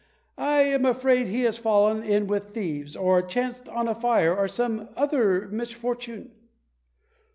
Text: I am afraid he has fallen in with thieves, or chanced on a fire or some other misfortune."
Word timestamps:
I 0.39 0.61
am 0.63 0.83
afraid 0.83 1.27
he 1.27 1.43
has 1.43 1.59
fallen 1.59 2.01
in 2.01 2.25
with 2.25 2.55
thieves, 2.55 2.95
or 2.95 3.21
chanced 3.21 3.69
on 3.69 3.87
a 3.87 3.93
fire 3.93 4.35
or 4.35 4.47
some 4.47 4.89
other 4.97 5.47
misfortune." 5.49 6.31